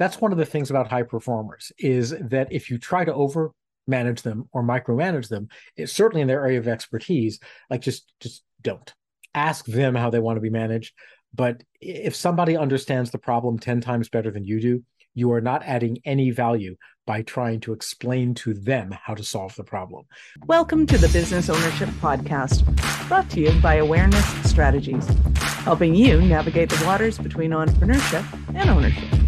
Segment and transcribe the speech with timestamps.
[0.00, 3.52] that's one of the things about high performers is that if you try to over
[3.86, 5.48] manage them or micromanage them,
[5.84, 7.38] certainly in their area of expertise,
[7.68, 8.94] like just just don't.
[9.34, 10.94] Ask them how they want to be managed.
[11.34, 14.82] But if somebody understands the problem 10 times better than you do,
[15.12, 16.76] you are not adding any value
[17.06, 20.06] by trying to explain to them how to solve the problem.
[20.46, 22.64] Welcome to the Business Ownership Podcast,
[23.06, 25.06] brought to you by Awareness Strategies,
[25.36, 28.24] helping you navigate the waters between entrepreneurship
[28.54, 29.19] and ownership.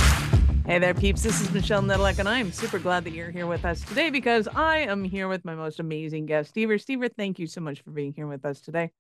[0.73, 1.23] Hey there, peeps.
[1.23, 4.49] This is Michelle Nedelec, and I'm super glad that you're here with us today because
[4.49, 6.82] I am here with my most amazing guest, Stever.
[6.82, 8.90] Stever, thank you so much for being here with us today.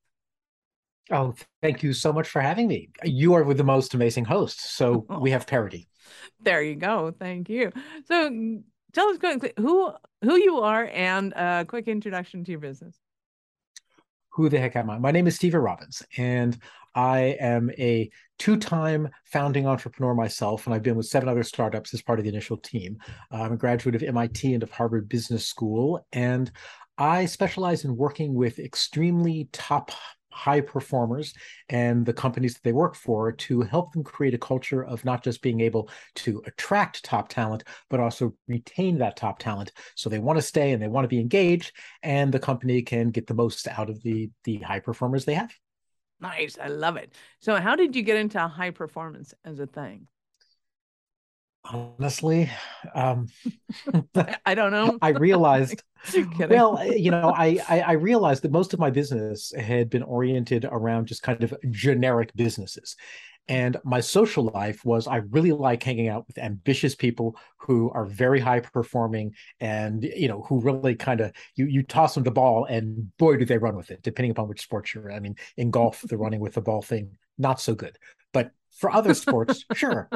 [1.10, 2.90] Oh, thank you so much for having me.
[3.04, 5.88] You are with the most amazing host, so we have parity.
[6.42, 7.14] There you go.
[7.18, 7.72] Thank you.
[8.04, 8.58] So,
[8.92, 13.00] tell us quickly who who you are and a quick introduction to your business.
[14.34, 14.98] Who the heck am I?
[14.98, 16.58] My name is Stever Robbins, and
[16.94, 21.92] I am a two time founding entrepreneur myself, and I've been with seven other startups
[21.92, 22.96] as part of the initial team.
[23.30, 26.50] I'm a graduate of MIT and of Harvard Business School, and
[26.96, 29.92] I specialize in working with extremely top
[30.32, 31.34] high performers
[31.68, 35.22] and the companies that they work for to help them create a culture of not
[35.22, 39.72] just being able to attract top talent, but also retain that top talent.
[39.94, 43.10] So they want to stay and they want to be engaged, and the company can
[43.10, 45.52] get the most out of the the high performers they have.
[46.20, 46.56] Nice.
[46.56, 47.14] I love it.
[47.40, 50.06] So, how did you get into high performance as a thing?
[51.64, 52.50] Honestly,
[52.94, 53.28] um,
[54.44, 54.98] I don't know.
[55.00, 55.82] I realized,
[56.48, 60.64] well, you know, I, I, I realized that most of my business had been oriented
[60.64, 62.96] around just kind of generic businesses,
[63.46, 68.06] and my social life was I really like hanging out with ambitious people who are
[68.06, 72.30] very high performing and you know who really kind of you you toss them the
[72.30, 75.16] ball and boy do they run with it depending upon which sport you're in.
[75.16, 77.98] I mean in golf the running with the ball thing not so good.
[78.78, 80.08] For other sports sure.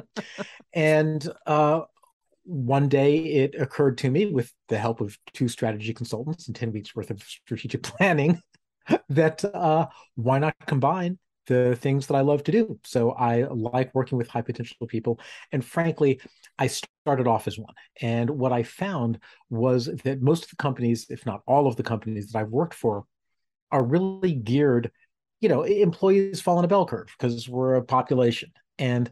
[0.72, 1.82] And uh
[2.46, 6.72] one day it occurred to me with the help of two strategy consultants and 10
[6.72, 8.40] weeks worth of strategic planning
[9.08, 12.78] that uh, why not combine the things that I love to do.
[12.84, 15.20] So I like working with high potential people.
[15.52, 16.20] And frankly,
[16.58, 17.74] I started off as one.
[18.00, 21.82] And what I found was that most of the companies, if not all of the
[21.82, 23.04] companies that I've worked for,
[23.70, 24.90] are really geared,
[25.40, 28.50] you know, employees fall in a bell curve because we're a population.
[28.78, 29.10] And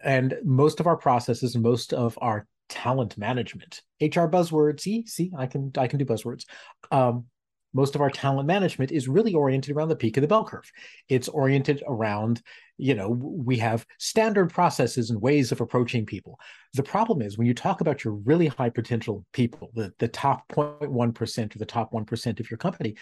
[0.00, 5.46] and most of our processes most of our talent management, HR buzzwords, see, see, I
[5.46, 6.44] can I can do buzzwords.
[6.90, 7.26] Um,
[7.74, 10.70] most of our talent management is really oriented around the peak of the bell curve.
[11.08, 12.42] It's oriented around,
[12.78, 16.38] you know, we have standard processes and ways of approaching people.
[16.74, 20.48] The problem is when you talk about your really high potential people, the, the top
[20.48, 22.96] 0.1% or the top 1% of your company,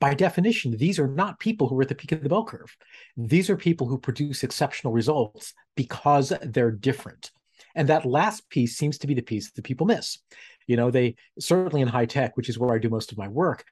[0.00, 2.76] by definition, these are not people who are at the peak of the bell curve.
[3.16, 7.30] These are people who produce exceptional results because they're different.
[7.74, 10.18] And that last piece seems to be the piece that people miss.
[10.66, 13.28] You know, they certainly in high tech, which is where I do most of my
[13.28, 13.64] work,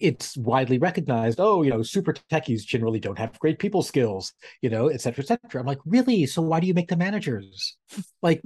[0.00, 1.40] it's widely recognized.
[1.40, 4.32] Oh, you know, super techies generally don't have great people skills,
[4.62, 5.60] you know, et cetera, et cetera.
[5.60, 6.26] I'm like, really?
[6.26, 7.76] So why do you make the managers?
[8.20, 8.42] Like,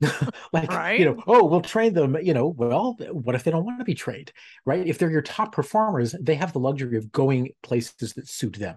[0.52, 0.98] like, right?
[0.98, 2.16] you know, oh, we'll train them.
[2.22, 4.32] You know, well, what if they don't want to be trained,
[4.64, 4.86] right?
[4.86, 8.76] If they're your top performers, they have the luxury of going places that suit them.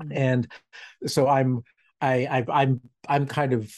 [0.00, 0.12] Mm-hmm.
[0.12, 0.52] And
[1.06, 1.62] so I'm,
[2.00, 3.70] I, I, I'm, I'm kind of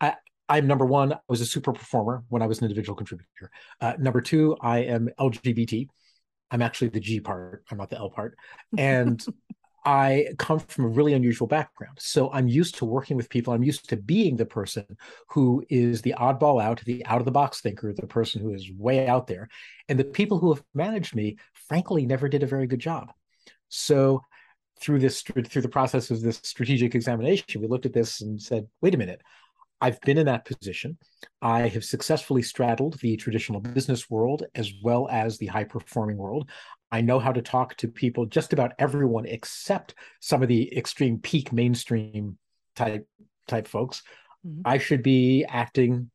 [0.00, 0.14] i
[0.48, 3.50] I'm number one, I was a super performer when I was an individual contributor.
[3.80, 5.88] Uh, number two, I am LGBT.
[6.52, 8.36] I'm actually the G part, I'm not the L part.
[8.78, 9.24] And
[9.84, 11.98] I come from a really unusual background.
[11.98, 13.52] So I'm used to working with people.
[13.52, 14.84] I'm used to being the person
[15.28, 18.70] who is the oddball out, the out of the box thinker, the person who is
[18.70, 19.48] way out there.
[19.88, 23.12] And the people who have managed me, frankly, never did a very good job.
[23.70, 24.22] So
[24.80, 28.68] through this through the process of this strategic examination, we looked at this and said,
[28.82, 29.20] wait a minute,
[29.82, 30.96] I've been in that position.
[31.42, 36.48] I have successfully straddled the traditional business world as well as the high performing world.
[36.92, 41.18] I know how to talk to people, just about everyone except some of the extreme
[41.18, 42.38] peak mainstream
[42.76, 43.08] type
[43.48, 44.02] type folks.
[44.46, 44.62] Mm-hmm.
[44.64, 46.10] I should be acting,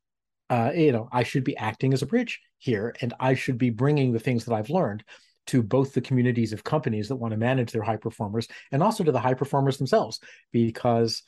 [0.50, 3.70] uh, you know, I should be acting as a bridge here, and I should be
[3.70, 5.04] bringing the things that I've learned
[5.48, 9.04] to both the communities of companies that want to manage their high performers and also
[9.04, 10.20] to the high performers themselves,
[10.52, 11.24] because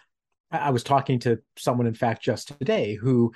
[0.52, 3.34] I was talking to someone, in fact, just today who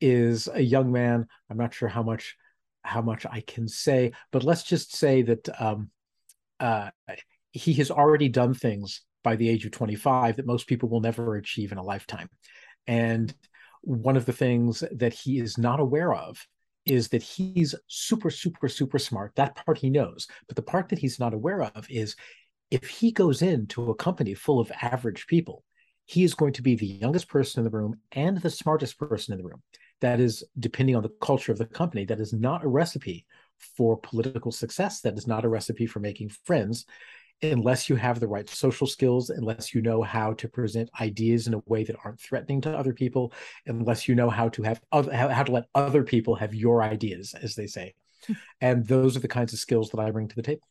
[0.00, 1.26] is a young man.
[1.50, 2.36] I'm not sure how much
[2.82, 5.90] how much I can say, but let's just say that um,
[6.60, 6.90] uh,
[7.52, 11.36] he has already done things by the age of 25 that most people will never
[11.36, 12.28] achieve in a lifetime.
[12.86, 13.34] And
[13.80, 16.46] one of the things that he is not aware of
[16.84, 19.32] is that he's super, super, super smart.
[19.36, 20.26] That part he knows.
[20.46, 22.16] But the part that he's not aware of is
[22.70, 25.64] if he goes into a company full of average people
[26.06, 29.32] he is going to be the youngest person in the room and the smartest person
[29.32, 29.62] in the room.
[30.00, 33.24] That is, depending on the culture of the company, that is not a recipe
[33.76, 35.00] for political success.
[35.00, 36.84] That is not a recipe for making friends
[37.42, 41.54] unless you have the right social skills, unless you know how to present ideas in
[41.54, 43.32] a way that aren't threatening to other people,
[43.66, 47.34] unless you know how to have other, how to let other people have your ideas,
[47.40, 47.94] as they say.
[48.60, 50.66] and those are the kinds of skills that I bring to the table.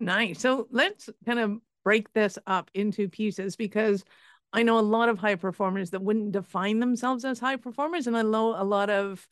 [0.00, 0.40] Nice.
[0.40, 4.04] So let's kind of break this up into pieces because
[4.52, 8.16] I know a lot of high performers that wouldn't define themselves as high performers, and
[8.16, 9.26] I know a lot of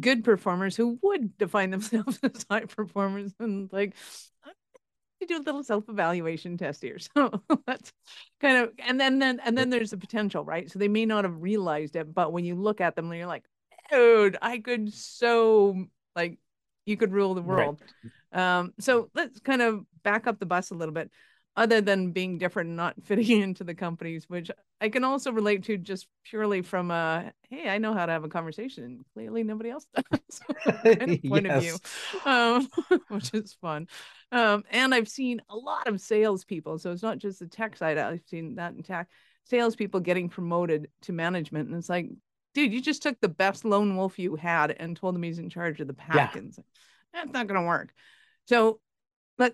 [0.00, 3.94] good performers who would define themselves as high performers and like
[5.22, 6.98] to do a little self-evaluation test here.
[7.16, 7.92] So that's
[8.40, 10.70] kind of and then then and then there's the potential, right?
[10.70, 13.44] So they may not have realized it, but when you look at them, you're like,
[13.90, 16.38] dude, I could so like
[16.86, 17.80] you could rule the world.
[18.32, 18.58] Right.
[18.58, 21.10] Um, so let's kind of back up the bus a little bit
[21.56, 24.50] other than being different and not fitting into the companies, which
[24.80, 28.24] I can also relate to just purely from a hey, I know how to have
[28.24, 29.04] a conversation.
[29.14, 30.40] Clearly, nobody else does.
[30.64, 31.56] kind of point yes.
[31.56, 31.78] of view,
[32.24, 32.68] um,
[33.08, 33.88] which is fun.
[34.30, 37.98] Um, and I've seen a lot of salespeople, so it's not just the tech side.
[37.98, 39.08] I've seen that in tech
[39.44, 42.10] salespeople getting promoted to management, and it's like,
[42.54, 45.50] dude, you just took the best lone wolf you had and told him he's in
[45.50, 46.40] charge of the pack, yeah.
[46.40, 46.54] and
[47.12, 47.92] that's not going to work.
[48.46, 48.80] So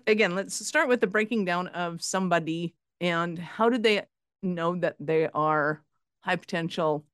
[0.07, 4.03] again, let's start with the breaking down of somebody and how did they
[4.41, 5.83] know that they are
[6.21, 7.05] high potential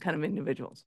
[0.00, 0.84] kind of individuals?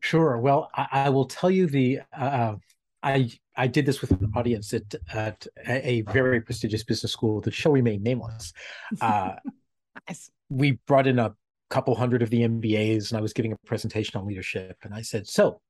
[0.00, 0.38] Sure.
[0.38, 2.56] Well, I, I will tell you the uh,
[3.02, 7.54] I I did this with an audience at at a very prestigious business school that
[7.54, 8.52] shall remain nameless.
[9.00, 9.34] Uh,
[10.08, 10.30] nice.
[10.48, 11.34] We brought in a
[11.70, 15.02] couple hundred of the MBAs, and I was giving a presentation on leadership, and I
[15.02, 15.60] said, "So,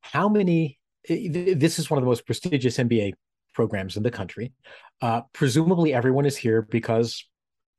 [0.00, 3.12] how many this is one of the most prestigious MBA
[3.54, 4.52] programs in the country.
[5.00, 7.26] Uh, presumably, everyone is here because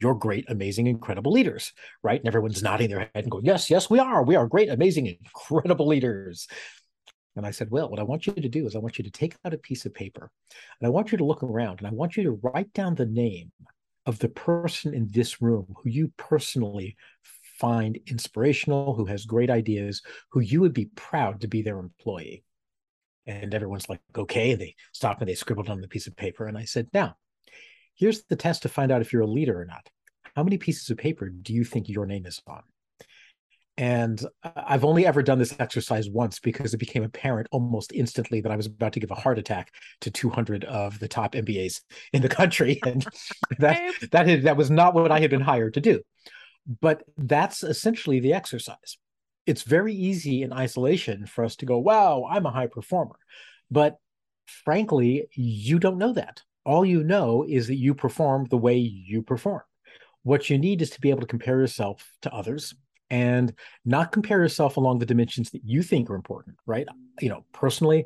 [0.01, 1.73] you're great, amazing, incredible leaders,
[2.03, 2.19] right?
[2.19, 4.23] And everyone's nodding their head and going, Yes, yes, we are.
[4.23, 6.47] We are great, amazing, incredible leaders.
[7.35, 9.11] And I said, Well, what I want you to do is I want you to
[9.11, 10.31] take out a piece of paper
[10.79, 13.05] and I want you to look around and I want you to write down the
[13.05, 13.51] name
[14.05, 16.97] of the person in this room who you personally
[17.59, 20.01] find inspirational, who has great ideas,
[20.31, 22.43] who you would be proud to be their employee.
[23.27, 24.55] And everyone's like, okay.
[24.55, 26.47] They stopped and they scribbled on the piece of paper.
[26.47, 27.15] And I said, now,
[27.95, 29.89] here's the test to find out if you're a leader or not.
[30.35, 32.63] How many pieces of paper do you think your name is on?
[33.77, 38.51] And I've only ever done this exercise once because it became apparent almost instantly that
[38.51, 41.81] I was about to give a heart attack to 200 of the top MBAs
[42.13, 42.79] in the country.
[42.85, 43.05] And
[43.59, 46.01] that, that, had, that was not what I had been hired to do.
[46.79, 48.97] But that's essentially the exercise
[49.51, 53.17] it's very easy in isolation for us to go, wow, I'm a high performer.
[53.69, 53.97] But
[54.63, 56.41] frankly, you don't know that.
[56.63, 59.61] All you know is that you perform the way you perform.
[60.23, 62.73] What you need is to be able to compare yourself to others
[63.09, 63.53] and
[63.83, 66.87] not compare yourself along the dimensions that you think are important, right?
[67.19, 68.05] You know, personally,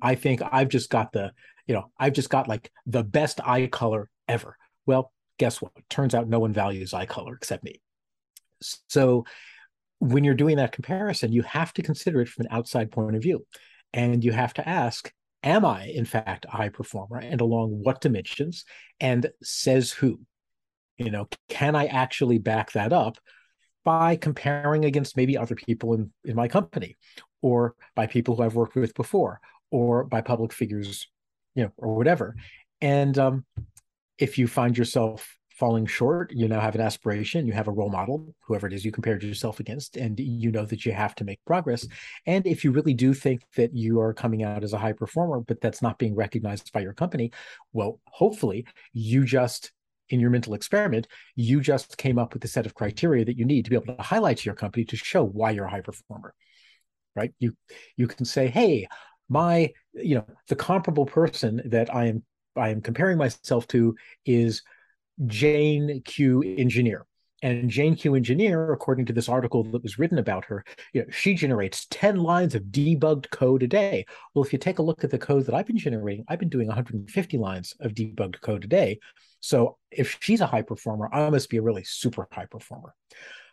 [0.00, 1.32] I think I've just got the,
[1.66, 4.56] you know, I've just got like the best eye color ever.
[4.86, 5.72] Well, guess what?
[5.90, 7.80] Turns out no one values eye color except me.
[8.60, 9.24] So
[9.98, 13.22] when you're doing that comparison, you have to consider it from an outside point of
[13.22, 13.46] view.
[13.92, 15.12] And you have to ask,
[15.42, 17.18] am I, in fact, a high performer?
[17.18, 18.64] And along what dimensions?
[19.00, 20.20] And says who?
[20.98, 23.18] You know, can I actually back that up
[23.84, 26.96] by comparing against maybe other people in, in my company
[27.40, 31.06] or by people who I've worked with before or by public figures,
[31.54, 32.34] you know, or whatever.
[32.80, 33.44] And um,
[34.18, 37.88] if you find yourself falling short, you now have an aspiration, you have a role
[37.88, 41.24] model, whoever it is you compared yourself against, and you know that you have to
[41.24, 41.86] make progress.
[42.26, 45.40] And if you really do think that you are coming out as a high performer,
[45.40, 47.32] but that's not being recognized by your company,
[47.72, 49.72] well, hopefully you just
[50.08, 53.44] in your mental experiment, you just came up with a set of criteria that you
[53.44, 55.80] need to be able to highlight to your company to show why you're a high
[55.80, 56.32] performer.
[57.16, 57.32] Right?
[57.38, 57.56] You
[57.96, 58.86] you can say, hey,
[59.28, 62.22] my, you know, the comparable person that I am
[62.56, 63.94] I am comparing myself to
[64.24, 64.62] is
[65.26, 67.06] Jane Q engineer.
[67.42, 71.08] And Jane Q engineer, according to this article that was written about her, you know,
[71.10, 74.06] she generates 10 lines of debugged code a day.
[74.34, 76.48] Well, if you take a look at the code that I've been generating, I've been
[76.48, 78.98] doing 150 lines of debugged code a day.
[79.40, 82.94] So if she's a high performer, I must be a really super high performer.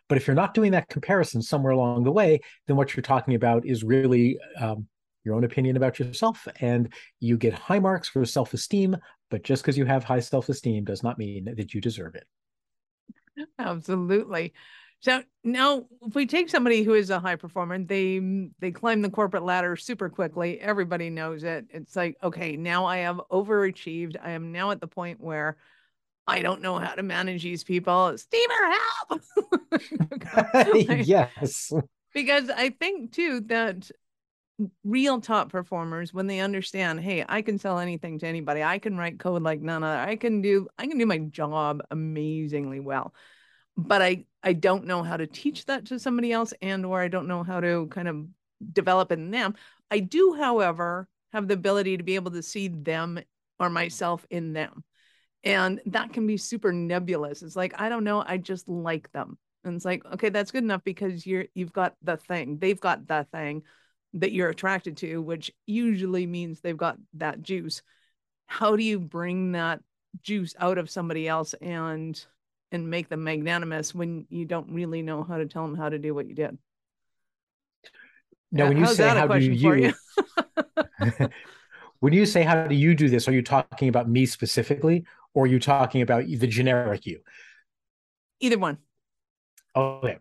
[0.08, 3.36] But if you're not doing that comparison somewhere along the way, then what you're talking
[3.36, 4.88] about is really um,
[5.24, 8.98] your own opinion about yourself and you get high marks for self-esteem
[9.34, 12.28] but just because you have high self-esteem does not mean that you deserve it
[13.58, 14.54] absolutely
[15.00, 18.22] so now if we take somebody who is a high performer they
[18.60, 22.98] they climb the corporate ladder super quickly everybody knows it it's like okay now i
[22.98, 25.58] have overachieved i am now at the point where
[26.25, 28.16] I don't know how to manage these people.
[28.16, 28.78] Stever,
[29.10, 29.22] help.
[30.88, 31.74] like, yes.
[32.13, 33.92] Because I think too that
[34.84, 38.62] real top performers when they understand hey i can sell anything to anybody.
[38.62, 40.00] I can write code like none other.
[40.00, 43.14] I can do i can do my job amazingly well.
[43.76, 47.08] But i i don't know how to teach that to somebody else and or i
[47.08, 48.26] don't know how to kind of
[48.72, 49.56] develop in them.
[49.90, 53.20] I do however have the ability to be able to see them
[53.60, 54.84] or myself in them.
[55.44, 57.42] And that can be super nebulous.
[57.42, 58.24] It's like i don't know.
[58.26, 59.40] I just like them.
[59.64, 62.60] And it's like okay that's good enough because you're you've got the thing.
[62.60, 63.64] They've got the thing
[64.13, 67.82] that you're attracted to, which usually means they've got that juice.
[68.46, 69.82] How do you bring that
[70.22, 72.24] juice out of somebody else and
[72.72, 76.00] and make them magnanimous when you don't really know how to tell them how to
[76.00, 76.58] do what you did?
[78.51, 79.93] No, when you How's say how do you, you?
[82.00, 85.46] when you say how do you do this, are you talking about me specifically, or
[85.46, 87.22] are you talking about the generic you?
[88.39, 88.77] Either one.
[89.75, 90.17] Okay.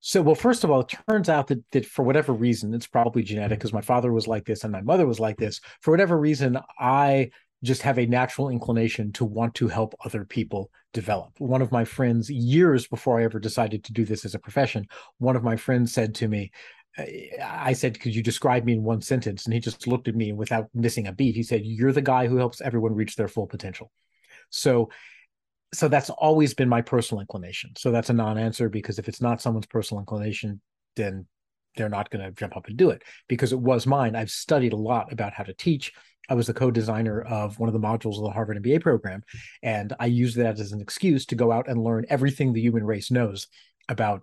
[0.00, 3.22] So, well, first of all, it turns out that, that for whatever reason, it's probably
[3.22, 3.58] genetic mm-hmm.
[3.58, 5.60] because my father was like this and my mother was like this.
[5.80, 7.30] For whatever reason, I
[7.64, 11.32] just have a natural inclination to want to help other people develop.
[11.38, 14.86] One of my friends, years before I ever decided to do this as a profession,
[15.18, 16.52] one of my friends said to me,
[16.96, 17.04] uh,
[17.42, 19.44] I said, Could you describe me in one sentence?
[19.44, 22.28] And he just looked at me without missing a beat, he said, You're the guy
[22.28, 23.90] who helps everyone reach their full potential.
[24.50, 24.90] So
[25.72, 27.72] so that's always been my personal inclination.
[27.76, 30.60] So that's a non-answer because if it's not someone's personal inclination,
[30.96, 31.26] then
[31.76, 34.16] they're not going to jump up and do it because it was mine.
[34.16, 35.92] I've studied a lot about how to teach.
[36.28, 39.22] I was the co-designer of one of the modules of the Harvard MBA program,
[39.62, 42.84] and I used that as an excuse to go out and learn everything the human
[42.84, 43.46] race knows
[43.88, 44.22] about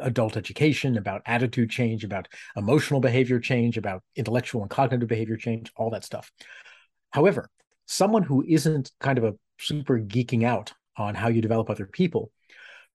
[0.00, 5.72] adult education, about attitude change, about emotional behavior change, about intellectual and cognitive behavior change,
[5.76, 6.30] all that stuff.
[7.10, 7.48] However,
[7.86, 12.30] someone who isn't kind of a super geeking out on how you develop other people,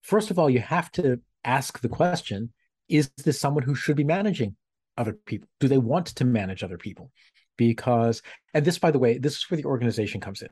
[0.01, 2.51] first of all, you have to ask the question
[2.89, 4.55] is this someone who should be managing
[4.97, 5.47] other people?
[5.59, 7.11] Do they want to manage other people?
[7.57, 8.21] Because,
[8.53, 10.49] and this, by the way, this is where the organization comes in,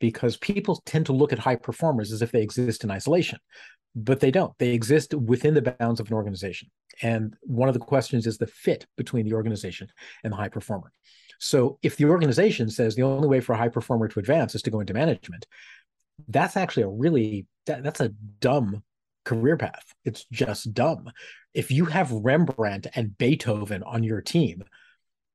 [0.00, 3.38] because people tend to look at high performers as if they exist in isolation,
[3.94, 4.56] but they don't.
[4.58, 6.70] They exist within the bounds of an organization.
[7.02, 9.88] And one of the questions is the fit between the organization
[10.24, 10.92] and the high performer.
[11.40, 14.62] So if the organization says the only way for a high performer to advance is
[14.62, 15.46] to go into management,
[16.28, 18.82] that's actually a really that, that's a dumb
[19.24, 19.94] career path.
[20.04, 21.10] It's just dumb.
[21.54, 24.64] If you have Rembrandt and Beethoven on your team,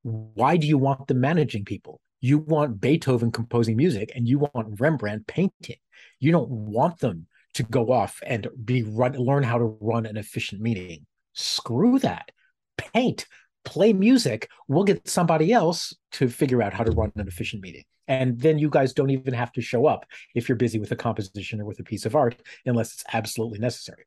[0.04, 2.02] why do you want them managing people?
[2.20, 5.78] You want Beethoven composing music and you want Rembrandt painting.
[6.20, 10.18] You don't want them to go off and be run learn how to run an
[10.18, 11.06] efficient meeting.
[11.34, 12.32] Screw that.
[12.78, 13.26] Paint,
[13.68, 14.50] play music.
[14.68, 17.84] We'll get somebody else to figure out how to run an efficient meeting.
[18.08, 20.96] And then you guys don't even have to show up if you're busy with a
[20.96, 24.06] composition or with a piece of art, unless it's absolutely necessary.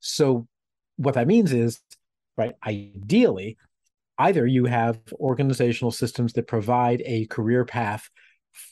[0.00, 0.48] So,
[0.96, 1.80] what that means is,
[2.36, 3.56] right, ideally,
[4.18, 8.10] either you have organizational systems that provide a career path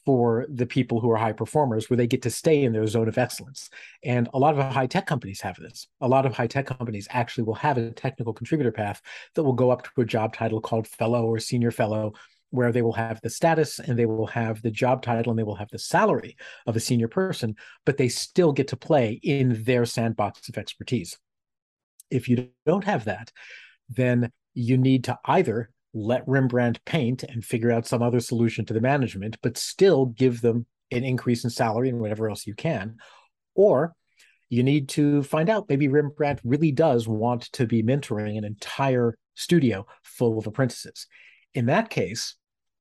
[0.05, 3.09] for the people who are high performers where they get to stay in their zone
[3.09, 3.71] of excellence.
[4.05, 5.87] And a lot of high tech companies have this.
[6.01, 9.01] A lot of high tech companies actually will have a technical contributor path
[9.35, 12.15] that will go up to a job title called fellow or senior fellow
[12.51, 15.45] where they will have the status and they will have the job title and they
[15.45, 19.63] will have the salary of a senior person, but they still get to play in
[19.65, 21.19] their sandbox of expertise.
[22.11, 23.33] If you don't have that,
[23.89, 28.75] then you need to either let Rembrandt paint and figure out some other solution to
[28.75, 32.97] the management, but still give them an increase in salary and whatever else you can.
[33.55, 33.95] Or
[34.49, 39.17] you need to find out maybe Rembrandt really does want to be mentoring an entire
[39.35, 41.07] studio full of apprentices
[41.57, 42.37] in that case,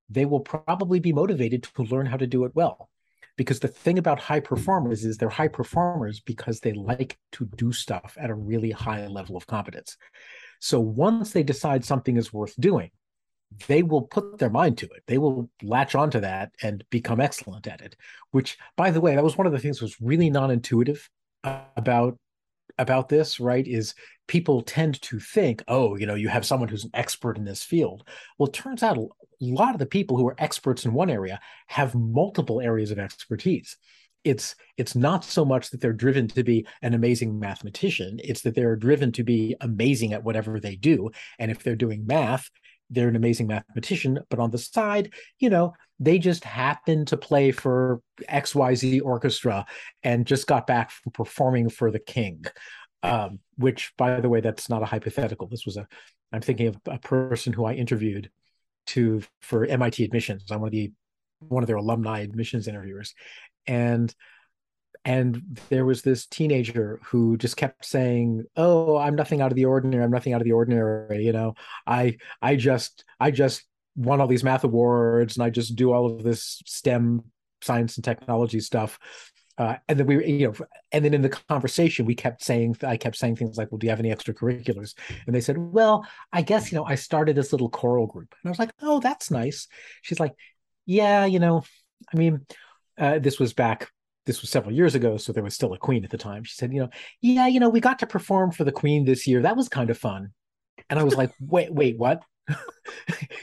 [0.10, 2.89] they will probably be motivated to learn how to do it well.
[3.38, 4.45] Because the thing about high hmm.
[4.45, 9.07] performers is they're high performers because they like to do stuff at a really high
[9.07, 9.98] level of competence.
[10.60, 12.91] So once they decide something is worth doing,
[13.67, 15.03] they will put their mind to it.
[15.07, 17.95] They will latch onto that and become excellent at it.
[18.31, 21.09] Which, by the way, that was one of the things was really non-intuitive
[21.43, 22.17] about
[22.77, 23.65] about this, right?
[23.65, 23.93] Is
[24.27, 27.63] people tend to think, oh, you know, you have someone who's an expert in this
[27.63, 28.07] field.
[28.38, 29.07] Well, it turns out a
[29.41, 33.77] lot of the people who are experts in one area have multiple areas of expertise.
[34.24, 38.55] It's it's not so much that they're driven to be an amazing mathematician, it's that
[38.55, 41.12] they're driven to be amazing at whatever they do.
[41.38, 42.50] And if they're doing math,
[42.89, 47.51] they're an amazing mathematician, but on the side, you know, they just happen to play
[47.51, 49.65] for XYZ orchestra
[50.03, 52.45] and just got back from performing for the king
[53.05, 55.47] um, which by the way that's not a hypothetical.
[55.47, 55.87] This was a
[56.31, 58.29] i'm thinking of a person who i interviewed
[58.87, 60.51] to for mit admissions.
[60.51, 60.91] I'm one of the
[61.39, 63.13] one of their alumni admissions interviewers.
[63.67, 64.13] And
[65.05, 69.65] and there was this teenager who just kept saying oh i'm nothing out of the
[69.65, 71.53] ordinary i'm nothing out of the ordinary you know?
[71.85, 73.63] I i just i just
[73.95, 77.24] won all these math awards and i just do all of this stem
[77.65, 79.00] science and technology stuff.
[79.57, 80.53] Uh, and then we you know
[80.91, 83.88] and then in the conversation we kept saying i kept saying things like well do
[83.88, 84.95] you have any extracurriculars?
[85.25, 88.35] And they said well i guess you know i started this little choral group.
[88.43, 89.69] And i was like oh that's nice.
[90.01, 90.33] She's like
[90.85, 91.63] yeah you know
[92.13, 92.45] i mean
[92.97, 93.89] uh, this was back
[94.25, 96.44] this was several years ago, so there was still a queen at the time.
[96.44, 96.89] She said, you know,
[97.22, 99.41] yeah, you know, we got to perform for the queen this year.
[99.41, 100.32] That was kind of fun.
[100.89, 102.24] And I was like, wait, wait, what?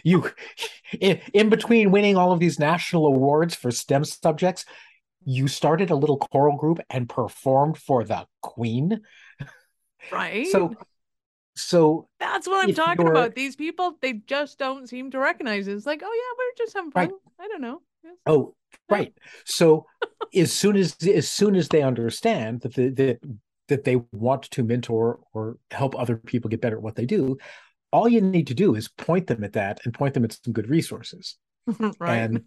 [0.05, 0.31] you
[1.01, 4.65] in, in between winning all of these national awards for STEM subjects,
[5.25, 9.01] you started a little choral group and performed for the queen.
[10.11, 10.49] Right.
[10.49, 10.75] So
[11.55, 13.35] so that's what I'm talking about.
[13.35, 15.75] These people, they just don't seem to recognize it.
[15.75, 17.03] It's like, oh yeah, we're just having fun.
[17.09, 17.13] Right.
[17.41, 17.83] I don't know.
[18.03, 18.15] Yes.
[18.27, 18.55] Oh,
[18.91, 19.13] right.
[19.45, 19.87] So
[20.35, 23.19] as soon as as soon as they understand that the, that
[23.69, 27.39] that they want to mentor or help other people get better at what they do
[27.93, 30.53] all you need to do is point them at that and point them at some
[30.53, 31.37] good resources.
[32.01, 32.17] Right.
[32.17, 32.43] and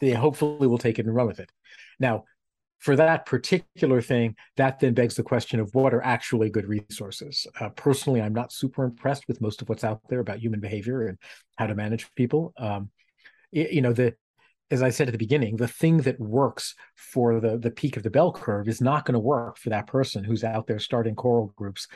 [0.00, 1.50] they hopefully will take it and run with it.
[2.00, 2.24] Now
[2.78, 7.46] for that particular thing that then begs the question of what are actually good resources.
[7.60, 11.06] Uh, personally i'm not super impressed with most of what's out there about human behavior
[11.06, 11.18] and
[11.56, 12.54] how to manage people.
[12.56, 12.90] Um,
[13.52, 14.14] you know the
[14.74, 18.02] as I said at the beginning, the thing that works for the the peak of
[18.02, 21.14] the bell curve is not going to work for that person who's out there starting
[21.14, 21.86] choral groups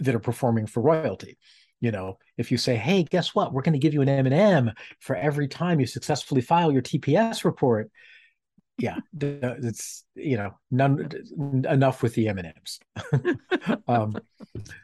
[0.00, 1.38] that are performing for royalty.
[1.80, 3.52] You know, if you say, "Hey, guess what?
[3.52, 6.72] We're going to give you an M and m for every time you successfully file
[6.72, 7.90] your TPS report,"
[8.80, 11.10] yeah, it's you know none
[11.68, 12.80] enough with the M and M's.
[13.86, 14.16] Um,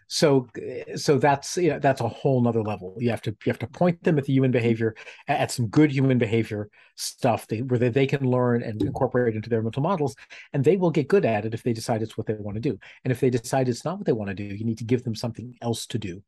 [0.09, 0.49] so
[0.97, 2.97] so that's you know, that's a whole nother level.
[2.99, 4.97] You have to you have to point them at the human behavior
[5.29, 9.49] at some good human behavior stuff they, where they, they can learn and incorporate into
[9.49, 10.17] their mental models,
[10.53, 12.61] and they will get good at it if they decide it's what they want to
[12.61, 12.79] do.
[13.05, 15.05] And if they decide it's not what they want to do, you need to give
[15.05, 16.23] them something else to do,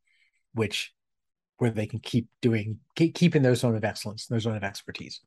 [0.55, 0.93] which
[1.59, 4.65] where they can keep doing keep, keep in their zone of excellence, their zone of
[4.65, 5.21] expertise.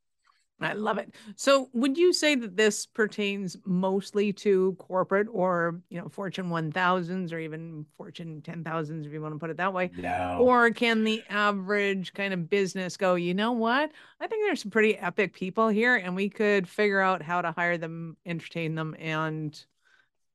[0.62, 1.14] I love it.
[1.36, 7.34] So, would you say that this pertains mostly to corporate or, you know, Fortune 1000s
[7.34, 9.92] or even Fortune 10,000s, if you want to put it that way?
[9.98, 10.38] No.
[10.40, 13.92] Or can the average kind of business go, you know what?
[14.20, 17.52] I think there's some pretty epic people here and we could figure out how to
[17.52, 19.60] hire them, entertain them, and,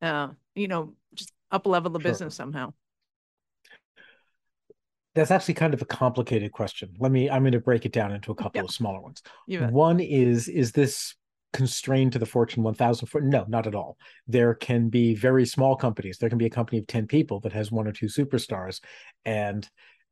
[0.02, 2.10] uh, you know, just up level the sure.
[2.10, 2.72] business somehow
[5.16, 6.90] that's actually kind of a complicated question.
[6.98, 9.22] Let me I'm going to break it down into a couple of smaller ones.
[9.70, 11.14] One is is this
[11.52, 13.96] constrained to the Fortune 1000 for no, not at all.
[14.28, 16.18] There can be very small companies.
[16.18, 18.80] There can be a company of 10 people that has one or two superstars
[19.24, 19.68] and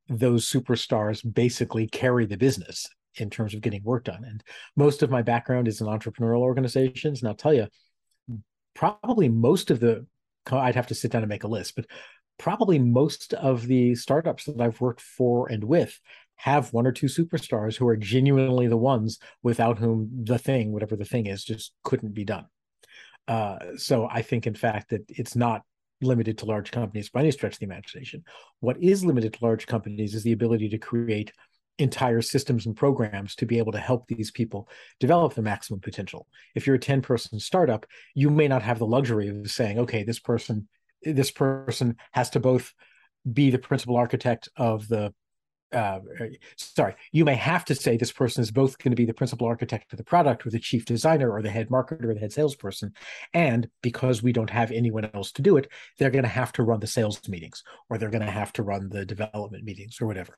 [0.09, 4.25] those superstars basically carry the business in terms of getting work done.
[4.25, 4.43] And
[4.75, 7.69] most of my background is in entrepreneurial organizations and I'll tell you
[8.75, 10.07] probably most of the
[10.51, 11.87] I'd have to sit down and make a list, but
[12.39, 15.99] probably most of the startups that I've worked for and with
[16.37, 20.97] have one or two superstars who are genuinely the ones without whom the thing, whatever
[20.97, 22.47] the thing is, just couldn't be done.
[23.29, 25.63] Uh, so I think, in fact, that it's not
[26.03, 28.25] limited to large companies by any stretch of the imagination.
[28.61, 31.33] What is limited to large companies is the ability to create
[31.79, 34.69] entire systems and programs to be able to help these people
[35.01, 36.27] develop their maximum potential.
[36.55, 40.05] If you're a 10 person startup, you may not have the luxury of saying, okay,
[40.05, 40.69] this person
[41.05, 42.73] this person has to both
[43.31, 45.13] be the principal architect of the
[45.75, 45.99] uh,
[46.57, 49.47] sorry, you may have to say this person is both going to be the principal
[49.47, 52.33] architect of the product or the chief designer or the head marketer or the head
[52.33, 52.93] salesperson.
[53.33, 56.63] And because we don't have anyone else to do it, they're going to have to
[56.63, 60.07] run the sales meetings or they're going to have to run the development meetings or
[60.07, 60.37] whatever.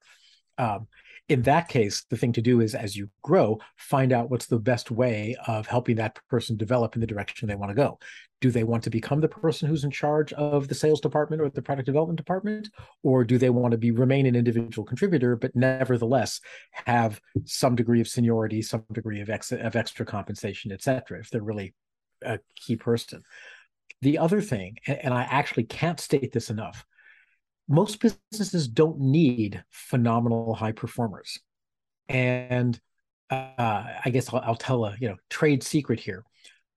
[0.59, 0.87] Um,
[1.29, 4.61] in that case, the thing to do is as you grow, find out what's the
[4.61, 7.99] best way of helping that person develop in the direction they want to go.
[8.41, 11.49] Do they want to become the person who's in charge of the sales department or
[11.49, 12.69] the product development department?
[13.03, 16.41] Or do they want to be remain an individual contributor, but nevertheless
[16.85, 21.31] have some degree of seniority, some degree of, ex, of extra compensation, et cetera, if
[21.31, 21.75] they're really
[22.23, 23.23] a key person?
[24.01, 26.85] The other thing, and I actually can't state this enough,
[27.69, 31.39] most businesses don't need phenomenal high performers.
[32.09, 32.79] And
[33.29, 36.25] uh, i guess I'll, I'll, tell a you know trade secret here.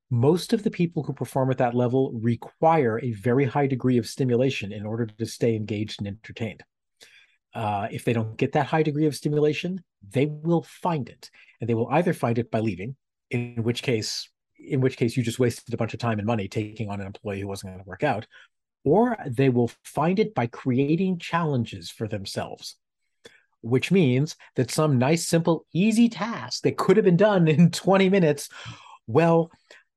[0.10, 4.08] Most of the people who perform at that level require a very high degree of
[4.08, 6.64] stimulation in order to stay engaged and entertained.
[7.54, 11.30] Uh, if they don't get that high degree of stimulation they will find it.
[11.60, 12.96] And they will either find it by leaving
[13.30, 16.48] in which case in which case you just wasted a bunch of time and money
[16.48, 18.28] taking on an employee who wasn't going to work out
[18.84, 22.76] or they will find it by creating challenges for themselves,
[23.62, 28.10] which means that some nice, simple, easy task that could have been done in 20
[28.10, 28.50] minutes,
[29.08, 29.52] well,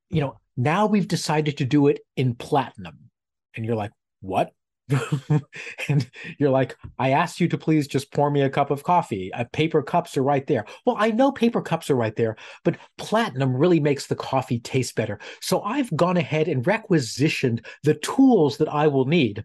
[0.09, 3.11] you know, now we've decided to do it in platinum.
[3.55, 4.53] And you're like, what?
[5.89, 9.33] and you're like, I asked you to please just pour me a cup of coffee.
[9.33, 10.65] Uh, paper cups are right there.
[10.85, 14.95] Well, I know paper cups are right there, but platinum really makes the coffee taste
[14.95, 15.19] better.
[15.41, 19.45] So I've gone ahead and requisitioned the tools that I will need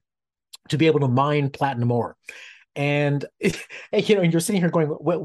[0.70, 2.16] to be able to mine platinum ore.
[2.76, 5.20] And you know, and you're sitting here going, wait,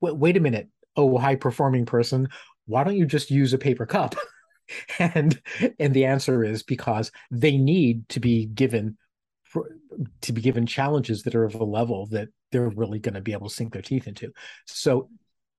[0.00, 2.28] wait, wait a minute, oh high performing person,
[2.66, 4.14] why don't you just use a paper cup?
[4.98, 5.40] and
[5.78, 8.96] and the answer is because they need to be given
[10.22, 13.32] to be given challenges that are of a level that they're really going to be
[13.32, 14.32] able to sink their teeth into.
[14.66, 15.08] So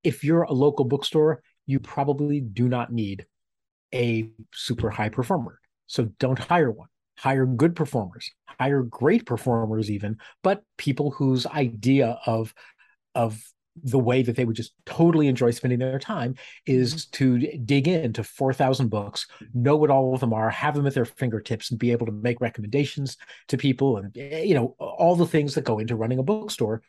[0.03, 3.25] if you're a local bookstore, you probably do not need
[3.93, 5.59] a super high performer.
[5.87, 6.89] So don't hire one.
[7.17, 12.53] Hire good performers, hire great performers even, but people whose idea of
[13.15, 13.41] of
[13.83, 16.35] the way that they would just totally enjoy spending their time
[16.65, 17.39] is mm-hmm.
[17.39, 21.05] to dig into 4,000 books, know what all of them are, have them at their
[21.05, 23.17] fingertips, and be able to make recommendations
[23.49, 26.81] to people and, eh, you know, all the things that go into running a bookstore,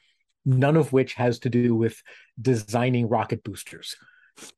[0.44, 2.00] none of which has to do with
[2.40, 3.96] designing rocket boosters,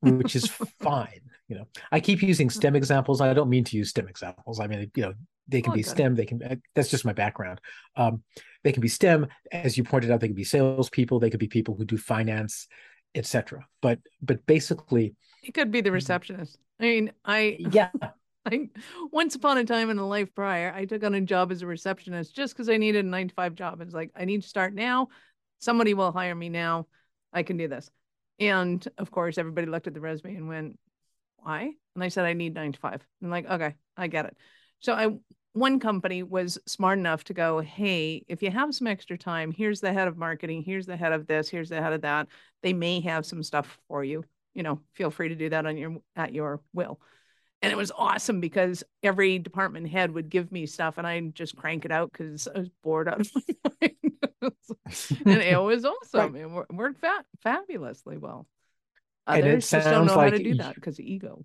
[0.00, 0.46] which is
[0.80, 1.20] fine.
[1.48, 3.22] You know, I keep using STEM examples.
[3.22, 4.60] I don't mean to use STEM examples.
[4.60, 5.14] I mean, you know,
[5.48, 6.14] they can oh, be STEM.
[6.14, 6.42] They can.
[6.42, 7.60] Uh, that's just my background.
[7.96, 8.22] Um,
[8.62, 10.20] they can be STEM, as you pointed out.
[10.20, 11.18] They can be salespeople.
[11.18, 12.68] They could be people who do finance,
[13.14, 13.66] etc.
[13.80, 15.94] But but basically, it could be the mm-hmm.
[15.94, 16.58] receptionist.
[16.78, 17.90] I mean, I yeah.
[18.46, 18.68] I,
[19.12, 21.66] once upon a time in a life prior, I took on a job as a
[21.66, 23.80] receptionist just because I needed a nine to five job.
[23.80, 25.08] It's like I need to start now.
[25.58, 26.86] Somebody will hire me now.
[27.32, 27.90] I can do this.
[28.40, 30.78] And of course, everybody looked at the resume and went,
[31.36, 33.02] "Why?" And I said, "I need nine to five.
[33.22, 34.36] I'm like, "Okay, I get it."
[34.80, 35.08] So I
[35.58, 39.80] one company was smart enough to go, hey, if you have some extra time, here's
[39.80, 42.28] the head of marketing, here's the head of this, here's the head of that.
[42.62, 44.24] They may have some stuff for you.
[44.54, 47.00] You know, feel free to do that on your at your will.
[47.60, 51.56] And it was awesome because every department head would give me stuff and I just
[51.56, 53.94] crank it out because I was bored out of my mind.
[55.26, 56.34] and it was awesome.
[56.34, 56.42] Right.
[56.42, 58.46] It worked fa- fabulously well.
[59.26, 61.44] Others just don't know like how to do that because of ego.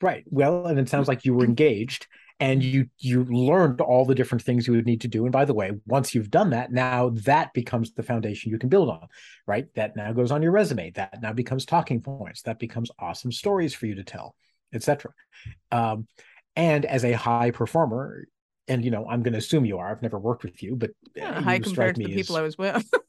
[0.00, 0.24] Right.
[0.26, 2.06] Well, and it sounds like you were engaged
[2.40, 5.24] and you you learned all the different things you would need to do.
[5.24, 8.68] And by the way once you've done that now that becomes the foundation you can
[8.68, 9.06] build on
[9.46, 9.66] right?
[9.74, 10.90] That now goes on your resume.
[10.92, 12.42] That now becomes talking points.
[12.42, 14.34] That becomes awesome stories for you to tell
[14.72, 15.12] etc
[15.72, 16.06] um,
[16.56, 18.26] and as a high performer
[18.68, 20.90] and you know i'm going to assume you are i've never worked with you but
[21.14, 22.90] yeah, high compared to the people as, i was with.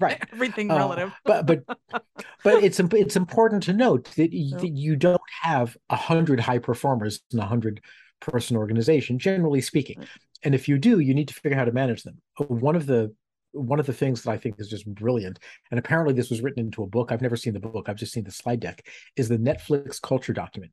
[0.00, 0.22] Right.
[0.32, 1.12] Everything uh, relative.
[1.22, 1.64] but but
[2.42, 6.60] but it's it's important to note that, you, that you don't have a hundred high
[6.60, 7.82] performers and a hundred
[8.22, 10.04] person organization, generally speaking.
[10.42, 12.20] And if you do, you need to figure out how to manage them.
[12.40, 13.14] Uh, one of the
[13.52, 15.38] one of the things that I think is just brilliant,
[15.70, 17.12] and apparently this was written into a book.
[17.12, 17.88] I've never seen the book.
[17.88, 18.86] I've just seen the slide deck.
[19.16, 20.72] Is the Netflix culture document.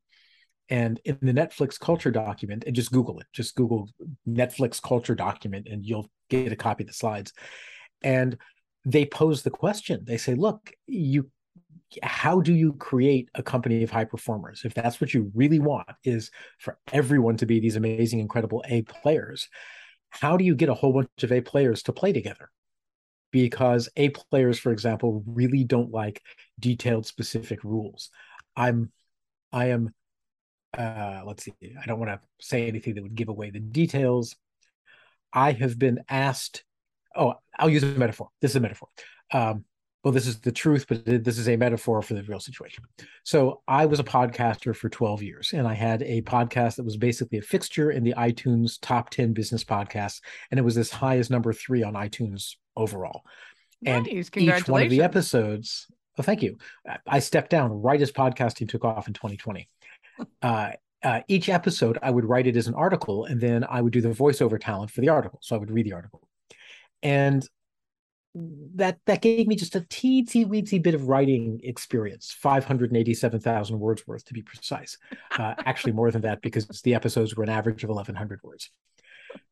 [0.70, 3.90] And in the Netflix culture document, and just Google it, just Google
[4.26, 7.32] Netflix culture document, and you'll get a copy of the slides.
[8.02, 8.38] And
[8.84, 10.04] they pose the question.
[10.04, 11.28] They say, look, you
[12.02, 14.62] how do you create a company of high performers?
[14.64, 18.82] If that's what you really want is for everyone to be these amazing incredible a
[18.82, 19.48] players
[20.10, 22.50] how do you get a whole bunch of a players to play together?
[23.30, 26.20] Because a players for example really don't like
[26.58, 28.10] detailed specific rules.
[28.56, 28.92] I'm
[29.52, 29.92] i am
[30.78, 34.36] uh let's see i don't want to say anything that would give away the details.
[35.32, 36.64] I have been asked
[37.14, 38.28] oh i'll use a metaphor.
[38.40, 38.88] This is a metaphor.
[39.32, 39.64] Um
[40.02, 42.84] well, this is the truth, but this is a metaphor for the real situation.
[43.22, 46.96] So I was a podcaster for 12 years, and I had a podcast that was
[46.96, 51.18] basically a fixture in the iTunes top 10 business podcasts, and it was as high
[51.18, 53.22] as number three on iTunes overall.
[53.84, 55.86] And each one of the episodes,
[56.18, 56.56] oh, thank you.
[57.06, 59.68] I stepped down right as podcasting took off in 2020.
[60.42, 63.94] Uh, uh, each episode, I would write it as an article, and then I would
[63.94, 65.38] do the voiceover talent for the article.
[65.42, 66.28] So I would read the article.
[67.02, 67.42] And
[68.34, 74.24] that that gave me just a teensy weensy bit of writing experience 587000 words worth
[74.26, 74.96] to be precise.
[75.36, 78.70] Uh, actually more than that because the episodes were an average of 1100 words.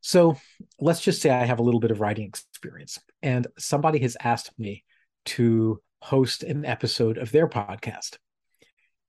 [0.00, 0.36] So
[0.80, 4.56] let's just say i have a little bit of writing experience and somebody has asked
[4.58, 4.84] me
[5.24, 8.18] to host an episode of their podcast.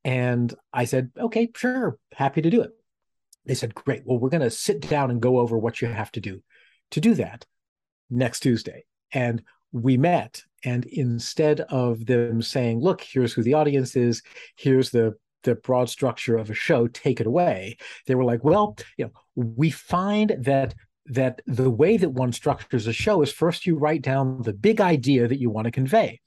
[0.04, 2.72] And i said okay sure happy to do it.
[3.46, 6.12] They said great well we're going to sit down and go over what you have
[6.14, 6.42] to do
[6.92, 7.46] to do that
[8.10, 8.86] next tuesday.
[9.12, 14.22] And we met and instead of them saying look here's who the audience is
[14.56, 17.78] here's the the broad structure of a show take it away
[18.08, 20.74] they were like well you know we find that
[21.06, 24.82] that the way that one structures a show is first you write down the big
[24.82, 26.20] idea that you want to convey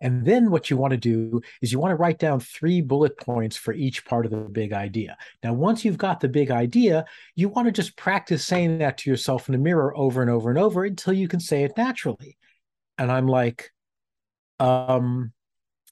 [0.00, 3.18] And then what you want to do is you want to write down three bullet
[3.18, 5.16] points for each part of the big idea.
[5.42, 9.10] Now, once you've got the big idea, you want to just practice saying that to
[9.10, 12.36] yourself in the mirror over and over and over until you can say it naturally.
[12.98, 13.70] And I'm like,
[14.58, 15.32] um,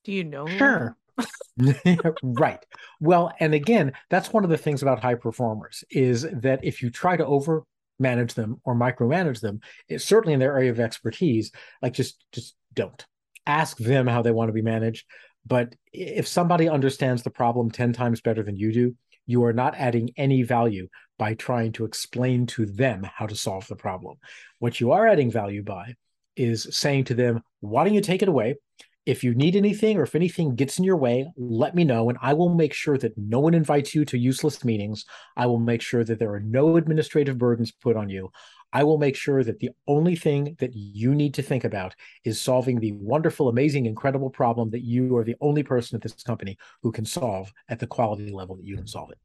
[0.04, 0.46] do you know?
[0.46, 0.96] Sure.
[2.22, 2.64] right.
[3.00, 6.90] Well, and again, that's one of the things about high performers is that if you
[6.90, 7.64] try to over
[7.98, 12.54] manage them or micromanage them, it's certainly in their area of expertise, like just just
[12.74, 13.04] don't.
[13.46, 15.06] Ask them how they want to be managed.
[15.46, 19.76] But if somebody understands the problem 10 times better than you do, you are not
[19.76, 20.88] adding any value
[21.18, 24.18] by trying to explain to them how to solve the problem.
[24.58, 25.94] What you are adding value by
[26.36, 28.56] is saying to them, why don't you take it away?
[29.04, 32.18] If you need anything or if anything gets in your way, let me know and
[32.20, 35.04] I will make sure that no one invites you to useless meetings.
[35.36, 38.30] I will make sure that there are no administrative burdens put on you.
[38.72, 41.94] I will make sure that the only thing that you need to think about
[42.24, 46.22] is solving the wonderful, amazing, incredible problem that you are the only person at this
[46.24, 49.18] company who can solve at the quality level that you can solve it.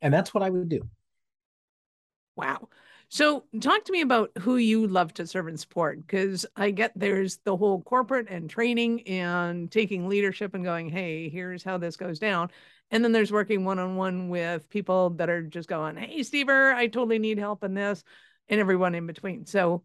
[0.00, 0.88] And that's what I would do.
[2.36, 2.68] Wow.
[3.08, 6.92] So, talk to me about who you love to serve and support because I get
[6.96, 11.96] there's the whole corporate and training and taking leadership and going, hey, here's how this
[11.96, 12.50] goes down.
[12.90, 16.74] And then there's working one on one with people that are just going, hey, Stever,
[16.74, 18.04] I totally need help in this,
[18.48, 19.46] and everyone in between.
[19.46, 19.84] So,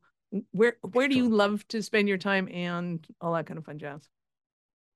[0.51, 3.79] where where do you love to spend your time and all that kind of fun
[3.79, 4.07] jazz?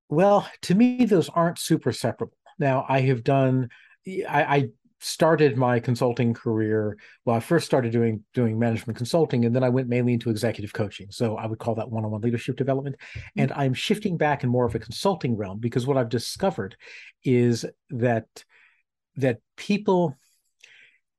[0.09, 2.37] Well, to me, those aren't super separable.
[2.59, 3.69] Now, I have done
[4.07, 4.69] I, I,
[5.03, 9.67] started my consulting career well i first started doing doing management consulting and then i
[9.67, 11.07] went mainly into executive coaching.
[11.09, 12.95] So i would call that one-on-one leadership development.
[13.35, 16.77] And i'm shifting back in more of a consulting realm because what i've discovered
[17.23, 18.25] is that
[19.17, 20.17] that people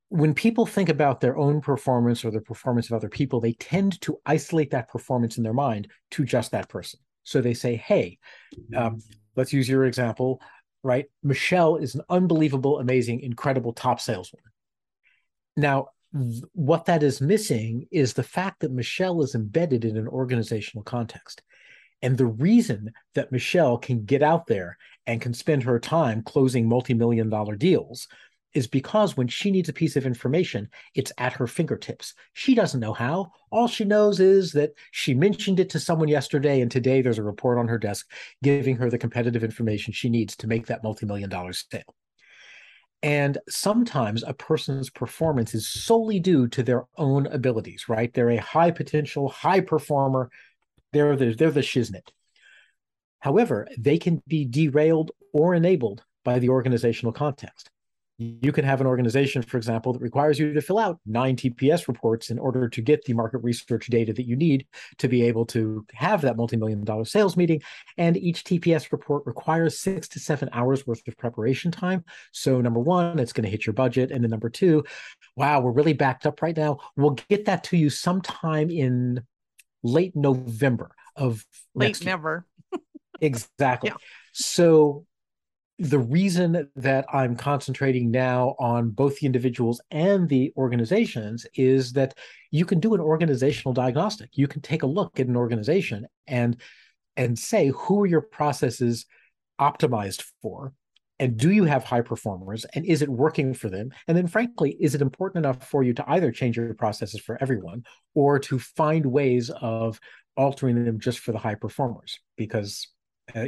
[0.09, 4.01] when people think about their own performance or the performance of other people they tend
[4.01, 7.01] to isolate that performance in their mind to just that person.
[7.25, 8.19] So they say hey
[8.75, 9.01] um,
[9.37, 10.41] let's use your example
[10.85, 11.07] right?
[11.23, 14.45] Michelle is an unbelievable, amazing, incredible top saleswoman.
[15.57, 20.07] Now, th- what that is missing is the fact that Michelle is embedded in an
[20.07, 21.43] organizational context.
[22.03, 26.69] And the reason that Michelle can get out there and can spend her time closing
[26.69, 28.07] multi million dollar deals
[28.55, 32.15] is because when she needs a piece of information, it's at her fingertips.
[32.33, 33.33] She doesn't know how.
[33.51, 37.23] All she knows is that she mentioned it to someone yesterday, and today there's a
[37.23, 38.11] report on her desk
[38.43, 41.83] giving her the competitive information she needs to make that multi-million dollar sale.
[43.03, 48.13] And sometimes a person's performance is solely due to their own abilities, right?
[48.15, 50.31] They're a high potential, high performer.
[50.93, 52.09] They're the, they're the shiznit.
[53.19, 57.71] However, they can be derailed or enabled by the organizational context
[58.19, 61.89] you can have an organization, for example, that requires you to fill out nine TPS
[61.89, 64.67] reports in order to get the market research data that you need
[64.99, 67.61] to be able to have that multi-million dollar sales meeting.
[67.99, 72.05] And each TPS report requires six to seven hours worth of preparation time.
[72.31, 74.13] So number one, it's going to hit your budget.
[74.13, 74.85] And then number two,
[75.35, 76.79] wow, we're really backed up right now.
[76.97, 79.23] We'll get that to you sometime in
[79.83, 82.47] late November of late never.
[83.21, 83.91] exactly.
[83.91, 83.97] Yeah.
[84.33, 85.05] So
[85.79, 92.17] the reason that I'm concentrating now on both the individuals and the organizations is that
[92.53, 94.31] you can do an organizational diagnostic.
[94.35, 96.61] You can take a look at an organization and
[97.17, 99.07] and say who are your processes
[99.61, 100.73] optimized for?
[101.19, 102.65] And do you have high performers?
[102.75, 103.91] And is it working for them?
[104.07, 107.37] And then frankly is it important enough for you to either change your processes for
[107.41, 107.85] everyone
[108.15, 109.99] or to find ways of
[110.37, 112.21] altering them just for the high performers?
[112.37, 112.89] Because
[113.35, 113.47] uh,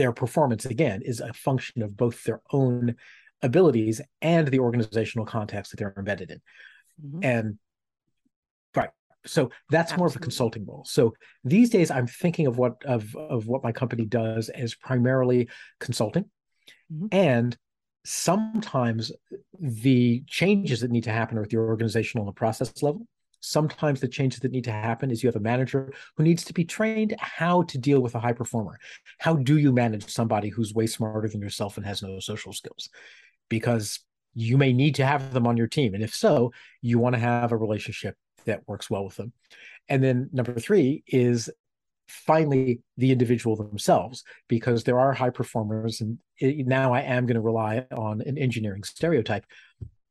[0.00, 2.94] their performance again is a function of both their own
[3.42, 6.40] abilities and the organizational context that they're embedded in
[7.04, 7.20] mm-hmm.
[7.22, 7.58] and
[8.74, 8.88] right
[9.26, 9.98] so that's Absolutely.
[9.98, 11.12] more of a consulting role so
[11.44, 16.24] these days i'm thinking of what of of what my company does as primarily consulting
[16.90, 17.08] mm-hmm.
[17.12, 17.58] and
[18.06, 19.12] sometimes
[19.60, 23.06] the changes that need to happen are at the organizational and the process level
[23.40, 26.52] Sometimes the changes that need to happen is you have a manager who needs to
[26.52, 28.78] be trained how to deal with a high performer.
[29.18, 32.88] How do you manage somebody who's way smarter than yourself and has no social skills?
[33.48, 34.00] Because
[34.34, 35.94] you may need to have them on your team.
[35.94, 39.32] And if so, you want to have a relationship that works well with them.
[39.88, 41.50] And then number three is
[42.08, 46.00] finally the individual themselves, because there are high performers.
[46.00, 49.44] And it, now I am going to rely on an engineering stereotype.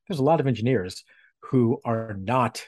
[0.08, 1.04] There's a lot of engineers
[1.42, 2.68] who are not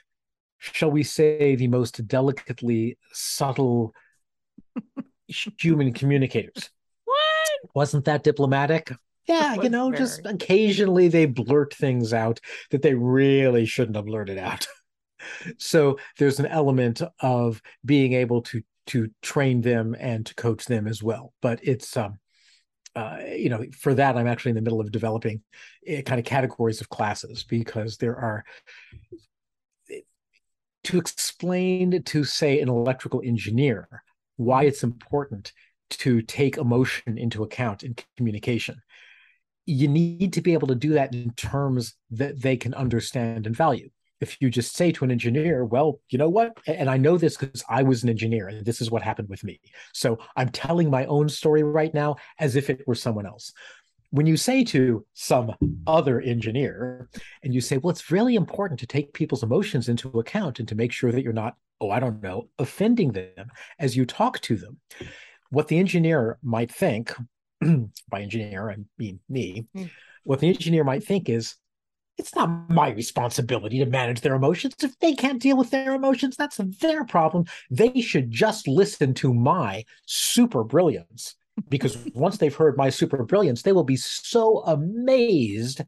[0.61, 3.93] shall we say, the most delicately subtle
[5.27, 6.69] human communicators.
[7.05, 7.75] What?
[7.75, 8.91] Wasn't that diplomatic?
[9.27, 9.97] Yeah, you know, very...
[9.97, 14.67] just occasionally they blurt things out that they really shouldn't have blurted out.
[15.57, 20.87] so there's an element of being able to to train them and to coach them
[20.87, 21.33] as well.
[21.41, 22.19] But it's um,
[22.95, 25.41] uh, you know, for that, I'm actually in the middle of developing
[25.89, 28.43] uh, kind of categories of classes because there are
[30.83, 33.87] to explain to say an electrical engineer
[34.37, 34.69] why mm-hmm.
[34.69, 35.53] it's important
[35.89, 38.81] to take emotion into account in communication
[39.65, 43.55] you need to be able to do that in terms that they can understand and
[43.55, 43.89] value
[44.21, 46.55] if you just say to an engineer, well, you know what?
[46.67, 49.43] And I know this because I was an engineer and this is what happened with
[49.43, 49.59] me.
[49.93, 53.51] So I'm telling my own story right now as if it were someone else.
[54.11, 55.53] When you say to some
[55.87, 57.09] other engineer
[57.43, 60.75] and you say, well, it's really important to take people's emotions into account and to
[60.75, 64.57] make sure that you're not, oh, I don't know, offending them as you talk to
[64.57, 64.77] them,
[65.49, 67.13] what the engineer might think,
[68.09, 69.89] by engineer, I mean me, mm.
[70.23, 71.55] what the engineer might think is,
[72.17, 74.75] it's not my responsibility to manage their emotions.
[74.81, 77.45] If they can't deal with their emotions, that's their problem.
[77.69, 81.35] They should just listen to my super brilliance
[81.69, 85.81] because once they've heard my super brilliance, they will be so amazed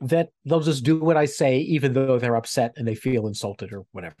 [0.00, 3.72] that they'll just do what I say, even though they're upset and they feel insulted
[3.72, 4.16] or whatever.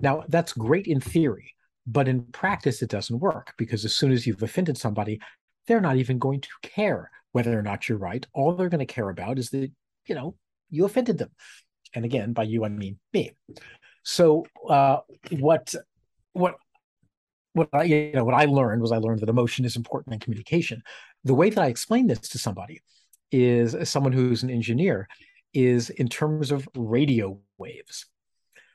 [0.00, 1.54] Now, that's great in theory,
[1.86, 5.20] but in practice, it doesn't work because as soon as you've offended somebody,
[5.66, 8.26] they're not even going to care whether or not you're right.
[8.32, 9.70] All they're going to care about is that,
[10.06, 10.36] you know,
[10.70, 11.30] you offended them.
[11.94, 13.32] And again, by you I mean me.
[14.02, 14.98] So uh,
[15.38, 15.74] what
[16.32, 16.56] what
[17.54, 20.20] what I you know what I learned was I learned that emotion is important in
[20.20, 20.82] communication.
[21.24, 22.80] The way that I explain this to somebody
[23.30, 25.08] is as someone who's an engineer
[25.54, 28.06] is in terms of radio waves.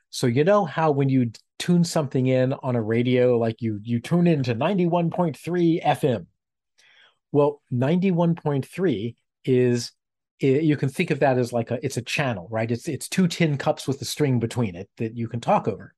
[0.09, 3.99] So you know how when you tune something in on a radio, like you you
[3.99, 6.27] tune into 91.3 FM.
[7.31, 9.91] Well, 91.3 is
[10.39, 13.09] it, you can think of that as like a it's a channel right it's it's
[13.09, 15.93] two tin cups with a string between it that you can talk over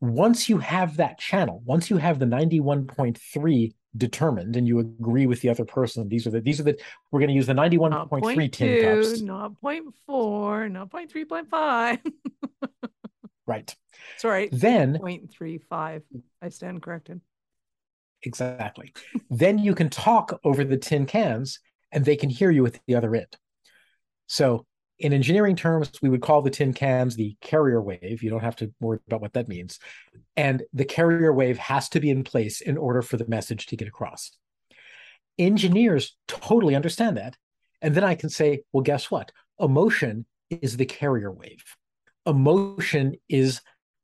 [0.00, 5.40] once you have that channel once you have the 91.3 determined and you agree with
[5.40, 6.78] the other person these are the these are the
[7.10, 9.22] we're going to use the 91.3 tin cups.
[9.22, 12.12] not 0.4 not 0.3.5
[13.46, 13.74] right.
[14.18, 16.02] Sorry then 0.35
[16.42, 17.20] i stand corrected.
[18.22, 18.92] Exactly.
[19.30, 21.60] Then you can talk over the tin cans
[21.92, 23.36] and they can hear you at the other end.
[24.26, 24.66] So,
[24.98, 28.22] in engineering terms, we would call the tin cans the carrier wave.
[28.22, 29.78] You don't have to worry about what that means.
[30.36, 33.76] And the carrier wave has to be in place in order for the message to
[33.76, 34.32] get across.
[35.38, 37.36] Engineers totally understand that.
[37.82, 39.32] And then I can say, well, guess what?
[39.60, 41.62] Emotion is the carrier wave.
[42.24, 43.60] Emotion is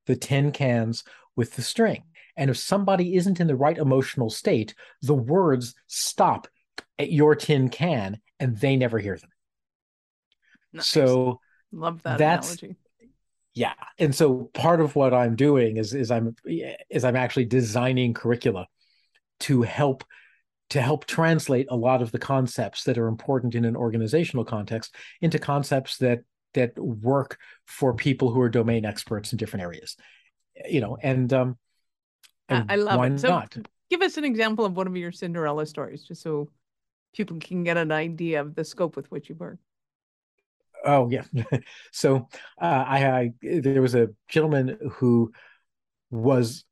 [0.07, 1.05] the tin cans
[1.37, 2.05] with the string.
[2.37, 6.49] And if somebody isn't in the right emotional state, the words stop
[6.99, 9.31] at your tin can and they never hear them.
[10.73, 10.89] Nice.
[10.89, 12.77] So love that analogy.
[13.55, 13.75] Yeah.
[13.99, 16.35] And so part of what I'm doing is is I'm
[16.91, 18.67] is I'm actually designing curricula
[19.41, 20.05] to help
[20.71, 24.95] to help translate a lot of the concepts that are important in an organizational context
[25.21, 26.21] into concepts that
[26.55, 29.97] that work for people who are domain experts in different areas
[30.67, 31.59] you know and um
[32.49, 33.55] and i love it so not?
[33.91, 36.49] give us an example of one of your cinderella stories just so
[37.15, 39.59] people can get an idea of the scope with which you work
[40.85, 41.25] Oh yeah.
[41.93, 42.29] so
[42.61, 45.33] uh, I, I there was a gentleman who
[46.11, 46.65] was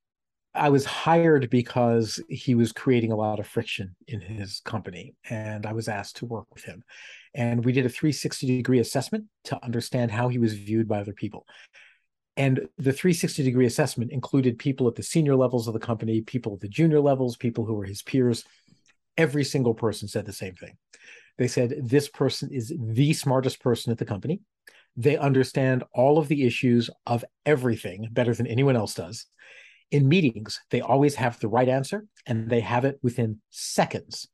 [0.54, 5.64] I was hired because he was creating a lot of friction in his company, and
[5.64, 6.82] I was asked to work with him.
[7.34, 11.12] And we did a 360 degree assessment to understand how he was viewed by other
[11.12, 11.46] people.
[12.36, 16.54] And the 360 degree assessment included people at the senior levels of the company, people
[16.54, 18.44] at the junior levels, people who were his peers.
[19.16, 20.76] Every single person said the same thing.
[21.40, 24.42] They said this person is the smartest person at the company.
[24.94, 29.24] They understand all of the issues of everything better than anyone else does.
[29.90, 34.28] In meetings, they always have the right answer and they have it within seconds.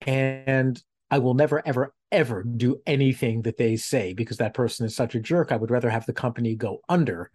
[0.00, 4.96] And I will never, ever, ever do anything that they say because that person is
[4.96, 5.52] such a jerk.
[5.52, 7.30] I would rather have the company go under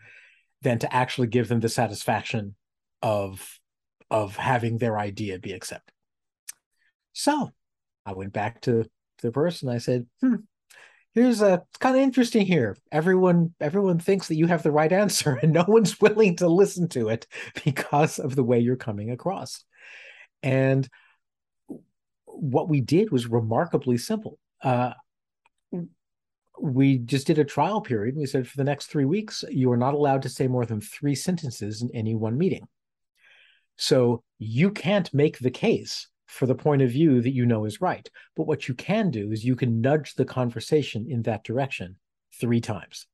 [0.63, 2.55] than to actually give them the satisfaction
[3.03, 3.59] of
[4.09, 5.93] of having their idea be accepted.
[7.13, 7.51] So
[8.09, 8.85] I went back to
[9.21, 9.69] the person.
[9.69, 10.35] I said, hmm,
[11.13, 12.75] here's a it's kind of interesting here.
[12.91, 16.87] Everyone everyone thinks that you have the right answer and no one's willing to listen
[16.89, 17.27] to it
[17.63, 19.63] because of the way you're coming across.
[20.41, 20.87] And
[22.25, 24.39] what we did was remarkably simple.
[24.63, 24.93] Uh,
[26.59, 28.15] we just did a trial period.
[28.17, 30.81] We said for the next three weeks, you are not allowed to say more than
[30.81, 32.67] three sentences in any one meeting.
[33.77, 37.81] So you can't make the case for the point of view that you know is
[37.81, 38.07] right.
[38.35, 41.95] But what you can do is you can nudge the conversation in that direction
[42.39, 43.07] three times.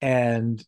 [0.00, 0.62] And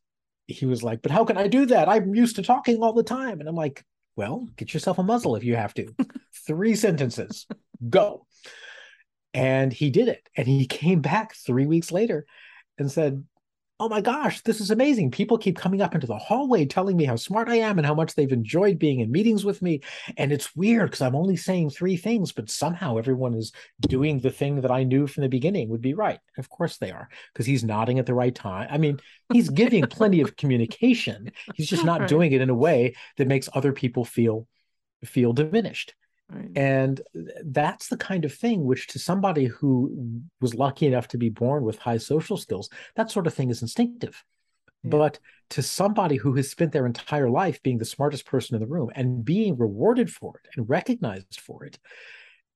[0.46, 1.88] he was like, But how can I do that?
[1.88, 3.40] I'm used to talking all the time.
[3.40, 3.84] And I'm like,
[4.14, 5.88] Well, get yourself a muzzle if you have to.
[6.46, 7.46] Three sentences,
[7.90, 8.26] go.
[9.34, 10.28] And he did it.
[10.36, 12.26] And he came back three weeks later
[12.78, 13.24] and said,
[13.82, 15.10] oh my gosh, this is amazing.
[15.10, 17.96] People keep coming up into the hallway telling me how smart I am and how
[17.96, 19.80] much they've enjoyed being in meetings with me.
[20.16, 24.30] And it's weird because I'm only saying three things, but somehow everyone is doing the
[24.30, 26.20] thing that I knew from the beginning would be right.
[26.38, 28.68] Of course they are, because he's nodding at the right time.
[28.70, 29.00] I mean,
[29.32, 31.32] he's giving plenty of communication.
[31.56, 32.08] He's just not right.
[32.08, 34.46] doing it in a way that makes other people feel
[35.04, 35.96] feel diminished.
[36.32, 36.50] Right.
[36.56, 37.00] And
[37.44, 41.62] that's the kind of thing which, to somebody who was lucky enough to be born
[41.62, 44.24] with high social skills, that sort of thing is instinctive.
[44.82, 44.90] Yeah.
[44.90, 45.18] But
[45.50, 48.90] to somebody who has spent their entire life being the smartest person in the room
[48.94, 51.78] and being rewarded for it and recognized for it,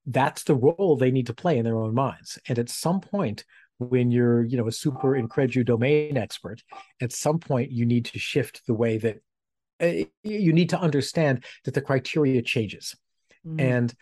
[0.07, 2.39] that's the role they need to play in their own minds.
[2.47, 3.45] And at some point,
[3.77, 6.63] when you're, you know, a super incredu domain expert,
[6.99, 9.17] at some point you need to shift the way that
[9.79, 12.95] uh, you need to understand that the criteria changes
[13.47, 13.59] Mm-hmm.
[13.59, 13.93] And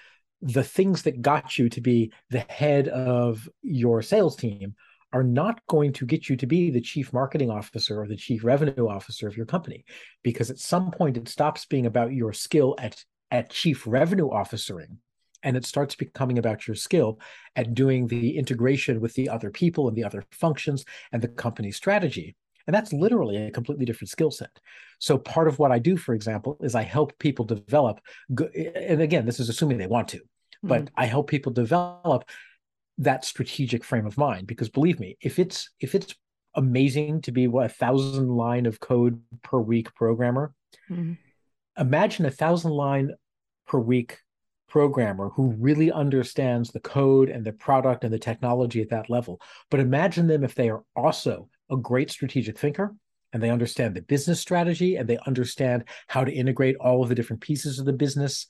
[0.41, 4.75] the things that got you to be the head of your sales team
[5.13, 8.43] are not going to get you to be the chief marketing officer or the chief
[8.43, 9.85] revenue officer of your company
[10.23, 14.97] because at some point it stops being about your skill at at chief revenue officering
[15.41, 17.19] and it starts becoming about your skill
[17.55, 21.71] at doing the integration with the other people and the other functions and the company
[21.71, 22.35] strategy
[22.67, 24.59] and that's literally a completely different skill set.
[24.99, 29.25] So part of what I do, for example, is I help people develop, and again,
[29.25, 30.21] this is assuming they want to,
[30.63, 30.93] but mm-hmm.
[30.95, 32.25] I help people develop
[32.97, 36.15] that strategic frame of mind because believe me, if it's if it's
[36.55, 40.53] amazing to be what a thousand line of code per week programmer,
[40.89, 41.13] mm-hmm.
[41.77, 43.11] imagine a thousand line
[43.67, 44.19] per week
[44.67, 49.39] programmer who really understands the code and the product and the technology at that level.
[49.69, 52.95] But imagine them if they are also a great strategic thinker
[53.35, 57.15] and they understand the business strategy and they understand how to integrate all of the
[57.15, 58.47] different pieces of the business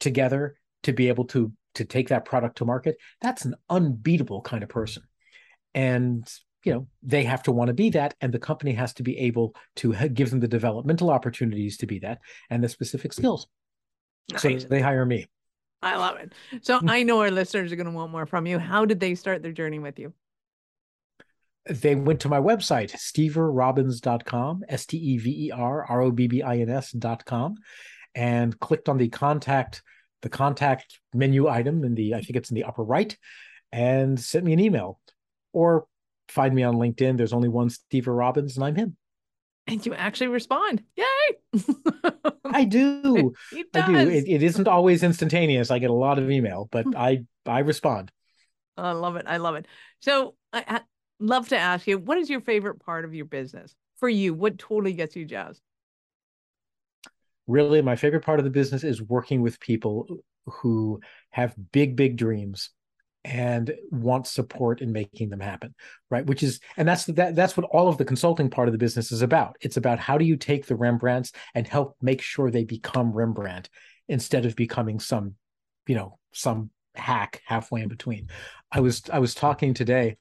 [0.00, 2.96] together to be able to to take that product to market.
[3.22, 5.04] That's an unbeatable kind of person.
[5.74, 6.28] And
[6.64, 9.16] you know they have to want to be that and the company has to be
[9.16, 12.18] able to give them the developmental opportunities to be that
[12.50, 13.46] and the specific skills.
[14.32, 14.42] Nice.
[14.42, 15.28] so they hire me.
[15.82, 16.32] I love it.
[16.62, 16.90] So mm.
[16.90, 18.58] i know our listeners are going to want more from you.
[18.58, 20.12] How did they start their journey with you
[21.68, 26.26] they went to my website, steverrobbins.com, S T E V E R R O B
[26.26, 27.56] B I N S.com,
[28.14, 29.82] and clicked on the contact
[30.22, 33.16] the contact menu item in the I think it's in the upper right,
[33.72, 35.00] and sent me an email.
[35.52, 35.86] Or
[36.28, 37.16] find me on LinkedIn.
[37.16, 38.96] There's only one Stever Robbins, and I'm him.
[39.66, 40.82] And you actually respond.
[40.96, 41.04] Yay!
[42.44, 43.34] I do.
[43.74, 43.96] I do.
[43.96, 45.70] It, it isn't always instantaneous.
[45.70, 46.96] I get a lot of email, but hmm.
[46.96, 48.12] I I respond.
[48.76, 49.24] I love it.
[49.26, 49.66] I love it.
[50.00, 50.82] So I,
[51.18, 54.34] love to ask you, what is your favorite part of your business for you?
[54.34, 55.60] What totally gets you jazzed?
[57.46, 60.06] Really, my favorite part of the business is working with people
[60.46, 61.00] who
[61.30, 62.70] have big, big dreams
[63.26, 65.74] and want support in making them happen
[66.10, 68.78] right which is and that's that that's what all of the consulting part of the
[68.78, 72.52] business is about it's about how do you take the rembrandts and help make sure
[72.52, 73.68] they become rembrandt
[74.08, 75.34] instead of becoming some
[75.88, 78.28] you know some hack halfway in between
[78.70, 80.16] i was i was talking today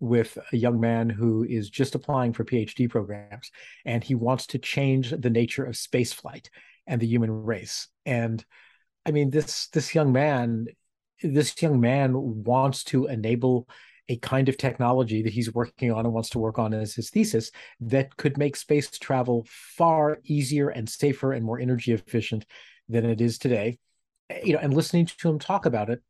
[0.00, 3.50] with a young man who is just applying for PhD programs,
[3.84, 6.48] and he wants to change the nature of spaceflight
[6.86, 7.88] and the human race.
[8.04, 8.44] And
[9.06, 10.66] I mean, this this young man,
[11.22, 13.68] this young man wants to enable
[14.08, 17.08] a kind of technology that he's working on and wants to work on as his
[17.08, 22.44] thesis that could make space travel far easier and safer and more energy efficient
[22.88, 23.78] than it is today.
[24.42, 26.02] You know, and listening to him talk about it,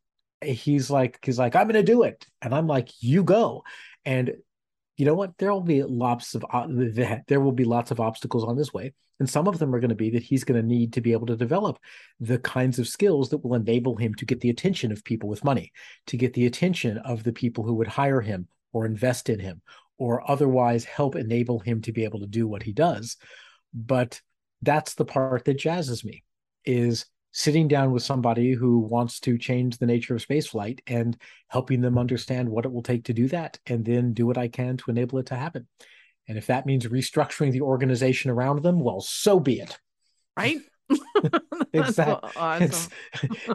[0.44, 2.26] he's like he's like i'm gonna do it.
[2.42, 3.64] And i'm like you go.
[4.04, 4.34] And
[4.96, 5.36] you know what?
[5.38, 6.44] There will be lots of
[7.26, 8.92] there will be lots of obstacles on this way.
[9.20, 11.12] And some of them are going to be that he's going to need to be
[11.12, 11.78] able to develop
[12.18, 15.44] the kinds of skills that will enable him to get the attention of people with
[15.44, 15.72] money
[16.08, 19.62] to get the attention of the people who would hire him or invest in him
[19.98, 23.16] or otherwise help enable him to be able to do what he does.
[23.72, 24.20] But
[24.62, 26.24] that's the part that jazzes me
[26.64, 31.16] is sitting down with somebody who wants to change the nature of spaceflight and
[31.48, 34.46] helping them understand what it will take to do that and then do what I
[34.46, 35.66] can to enable it to happen.
[36.28, 39.76] And if that means restructuring the organization around them, well, so be it.
[40.36, 40.58] Right?
[41.72, 42.30] exactly.
[42.36, 42.92] Awesome.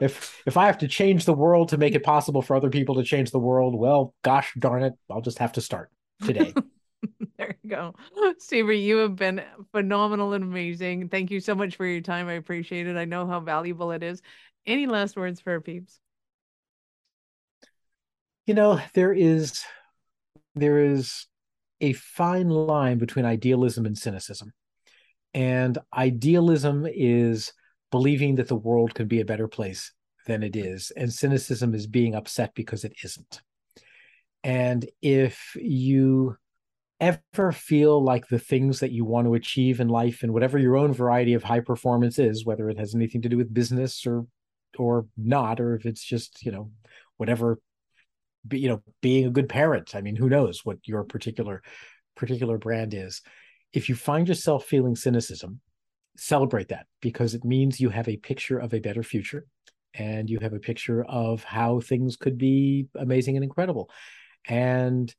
[0.01, 2.95] if if I have to change the world to make it possible for other people
[2.95, 5.89] to change the world, well, gosh darn it, I'll just have to start
[6.21, 6.53] today.
[7.37, 7.95] there you go.
[8.39, 9.41] Stever, you have been
[9.71, 11.09] phenomenal and amazing.
[11.09, 12.27] Thank you so much for your time.
[12.27, 12.97] I appreciate it.
[12.97, 14.21] I know how valuable it is.
[14.65, 15.99] Any last words for peeps?
[18.45, 19.63] You know, there is
[20.55, 21.27] there is
[21.81, 24.53] a fine line between idealism and cynicism.
[25.33, 27.53] And idealism is
[27.91, 29.93] believing that the world can be a better place
[30.25, 33.41] than it is, and cynicism is being upset because it isn't.
[34.43, 36.37] And if you
[36.99, 40.77] ever feel like the things that you want to achieve in life and whatever your
[40.77, 44.25] own variety of high performance is, whether it has anything to do with business or
[44.77, 46.71] or not, or if it's just, you know,
[47.17, 47.59] whatever
[48.51, 49.95] you know, being a good parent.
[49.95, 51.61] I mean, who knows what your particular
[52.15, 53.21] particular brand is.
[53.73, 55.61] If you find yourself feeling cynicism,
[56.17, 59.45] celebrate that because it means you have a picture of a better future
[59.93, 63.89] and you have a picture of how things could be amazing and incredible.
[64.47, 65.13] And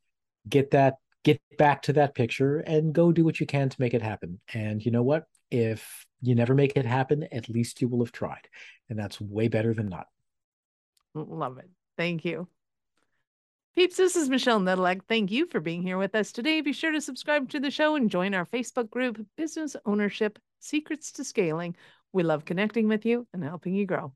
[0.48, 3.94] get that get back to that picture and go do what you can to make
[3.94, 4.40] it happen.
[4.54, 5.24] And you know what?
[5.50, 8.48] If you never make it happen, at least you will have tried.
[8.88, 10.06] And that's way better than not.
[11.14, 11.68] Love it.
[11.96, 12.48] Thank you.
[13.76, 15.02] Peeps, this is Michelle Nedelec.
[15.08, 16.60] Thank you for being here with us today.
[16.60, 21.12] Be sure to subscribe to the show and join our Facebook group, Business Ownership Secrets
[21.12, 21.76] to Scaling.
[22.12, 24.12] We love connecting with you and helping you grow.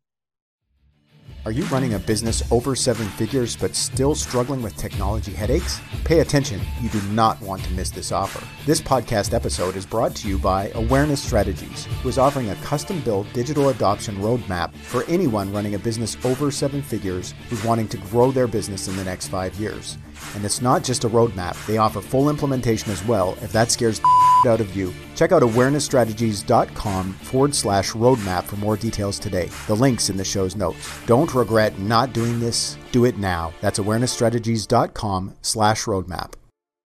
[1.46, 5.78] Are you running a business over seven figures but still struggling with technology headaches?
[6.04, 8.42] Pay attention, you do not want to miss this offer.
[8.64, 12.98] This podcast episode is brought to you by Awareness Strategies, who is offering a custom
[13.02, 17.98] built digital adoption roadmap for anyone running a business over seven figures who's wanting to
[17.98, 19.98] grow their business in the next five years.
[20.34, 24.00] And it's not just a roadmap, they offer full implementation as well if that scares
[24.00, 24.08] the
[24.50, 24.92] out of you.
[25.14, 29.48] Check out awarenessstrategies.com forward slash roadmap for more details today.
[29.66, 30.76] The link's in the show's notes.
[31.06, 32.76] Don't regret not doing this.
[32.92, 33.52] Do it now.
[33.60, 36.34] That's awarenessstrategies.com slash roadmap.